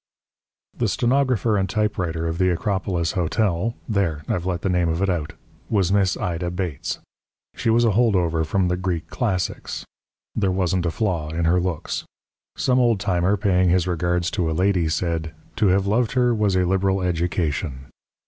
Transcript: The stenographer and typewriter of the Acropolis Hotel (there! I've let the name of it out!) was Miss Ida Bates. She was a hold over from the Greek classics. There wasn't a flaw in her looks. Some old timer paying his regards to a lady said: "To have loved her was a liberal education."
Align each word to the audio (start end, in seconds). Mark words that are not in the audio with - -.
The 0.75 0.87
stenographer 0.87 1.55
and 1.57 1.69
typewriter 1.69 2.25
of 2.27 2.39
the 2.39 2.49
Acropolis 2.49 3.11
Hotel 3.11 3.75
(there! 3.87 4.23
I've 4.27 4.47
let 4.47 4.63
the 4.63 4.67
name 4.69 4.89
of 4.89 4.99
it 4.99 5.11
out!) 5.11 5.33
was 5.69 5.91
Miss 5.91 6.17
Ida 6.17 6.49
Bates. 6.49 6.97
She 7.53 7.69
was 7.69 7.85
a 7.85 7.91
hold 7.91 8.15
over 8.15 8.43
from 8.43 8.67
the 8.67 8.77
Greek 8.77 9.11
classics. 9.11 9.85
There 10.33 10.49
wasn't 10.49 10.87
a 10.87 10.91
flaw 10.91 11.29
in 11.29 11.45
her 11.45 11.59
looks. 11.59 12.03
Some 12.57 12.79
old 12.79 12.99
timer 12.99 13.37
paying 13.37 13.69
his 13.69 13.85
regards 13.85 14.31
to 14.31 14.49
a 14.49 14.53
lady 14.57 14.89
said: 14.89 15.35
"To 15.57 15.67
have 15.67 15.85
loved 15.85 16.13
her 16.13 16.33
was 16.33 16.55
a 16.55 16.65
liberal 16.65 17.03
education." 17.03 17.85